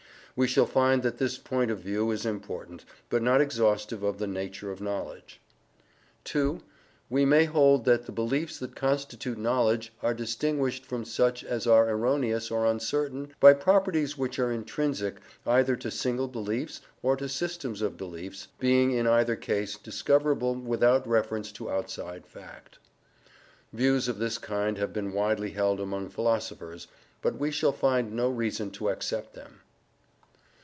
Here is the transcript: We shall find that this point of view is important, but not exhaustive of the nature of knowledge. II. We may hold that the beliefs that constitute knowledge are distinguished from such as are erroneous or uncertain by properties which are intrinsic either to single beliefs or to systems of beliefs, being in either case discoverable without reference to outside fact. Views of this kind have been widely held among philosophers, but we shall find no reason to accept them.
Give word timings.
We 0.33 0.47
shall 0.47 0.65
find 0.65 1.03
that 1.03 1.17
this 1.17 1.37
point 1.37 1.71
of 1.71 1.79
view 1.81 2.09
is 2.09 2.25
important, 2.25 2.85
but 3.09 3.21
not 3.21 3.41
exhaustive 3.41 4.01
of 4.01 4.17
the 4.17 4.27
nature 4.27 4.71
of 4.71 4.79
knowledge. 4.79 5.41
II. 6.33 6.61
We 7.09 7.25
may 7.25 7.43
hold 7.43 7.83
that 7.83 8.05
the 8.05 8.13
beliefs 8.13 8.57
that 8.59 8.75
constitute 8.75 9.37
knowledge 9.37 9.91
are 10.01 10.13
distinguished 10.13 10.85
from 10.85 11.03
such 11.03 11.43
as 11.43 11.67
are 11.67 11.87
erroneous 11.89 12.49
or 12.49 12.65
uncertain 12.65 13.33
by 13.41 13.53
properties 13.53 14.17
which 14.17 14.39
are 14.39 14.53
intrinsic 14.53 15.17
either 15.45 15.75
to 15.75 15.91
single 15.91 16.29
beliefs 16.29 16.79
or 17.03 17.17
to 17.17 17.27
systems 17.27 17.81
of 17.81 17.97
beliefs, 17.97 18.47
being 18.57 18.91
in 18.91 19.05
either 19.07 19.35
case 19.35 19.75
discoverable 19.77 20.55
without 20.55 21.05
reference 21.05 21.51
to 21.51 21.69
outside 21.69 22.25
fact. 22.25 22.79
Views 23.73 24.07
of 24.07 24.17
this 24.17 24.37
kind 24.37 24.77
have 24.77 24.93
been 24.93 25.11
widely 25.11 25.51
held 25.51 25.81
among 25.81 26.07
philosophers, 26.07 26.87
but 27.21 27.37
we 27.37 27.51
shall 27.51 27.73
find 27.73 28.13
no 28.13 28.29
reason 28.29 28.71
to 28.71 28.87
accept 28.87 29.33
them. 29.33 29.59